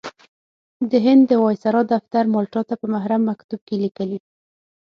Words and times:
د 0.89 0.91
هند 1.05 1.21
د 1.29 1.33
وایسرا 1.43 1.81
دفتر 1.93 2.23
مالټا 2.33 2.61
ته 2.69 2.75
په 2.81 2.85
محرم 2.93 3.21
مکتوب 3.29 3.61
کې 3.67 3.75
لیکلي. 3.83 4.19